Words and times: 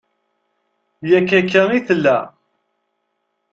Yak 1.09 1.29
akka 1.39 1.61
i 1.77 1.79
tella. 1.87 2.17